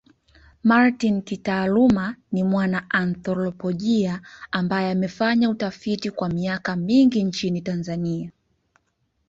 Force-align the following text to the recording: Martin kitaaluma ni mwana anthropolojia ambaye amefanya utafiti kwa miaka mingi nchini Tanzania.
Martin 0.63 1.21
kitaaluma 1.21 2.15
ni 2.31 2.43
mwana 2.43 2.89
anthropolojia 2.89 4.21
ambaye 4.51 4.91
amefanya 4.91 5.49
utafiti 5.49 6.11
kwa 6.11 6.29
miaka 6.29 6.75
mingi 6.75 7.23
nchini 7.23 7.61
Tanzania. 7.61 8.31